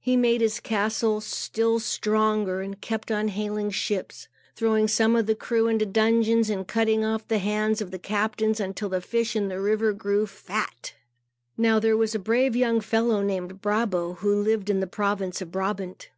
He 0.00 0.16
made 0.16 0.40
his 0.40 0.60
castle 0.60 1.20
still 1.20 1.78
stronger 1.78 2.62
and 2.62 2.80
kept 2.80 3.10
on 3.10 3.28
hailing 3.28 3.68
ships, 3.68 4.28
throwing 4.56 4.88
some 4.88 5.14
of 5.14 5.26
the 5.26 5.34
crews 5.34 5.72
into 5.72 5.84
dungeons 5.84 6.48
and 6.48 6.66
cutting 6.66 7.04
off 7.04 7.28
the 7.28 7.36
hands 7.36 7.82
of 7.82 7.90
the 7.90 7.98
captains, 7.98 8.60
until 8.60 8.88
the 8.88 9.02
fish 9.02 9.36
in 9.36 9.48
the 9.48 9.60
river 9.60 9.92
grew 9.92 10.26
fat. 10.26 10.94
Now 11.58 11.78
there 11.78 11.98
was 11.98 12.14
a 12.14 12.18
brave 12.18 12.56
young 12.56 12.80
fellow 12.80 13.20
named 13.20 13.60
Brabo, 13.60 14.14
who 14.20 14.34
lived 14.40 14.70
in 14.70 14.80
the 14.80 14.86
province 14.86 15.42
of 15.42 15.52
Brabant. 15.52 16.08